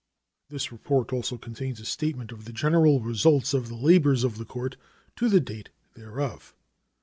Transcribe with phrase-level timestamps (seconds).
[0.49, 4.45] This report also contains a statement of the general results of the labors of the
[4.45, 4.75] court
[5.17, 6.55] to the date thereof.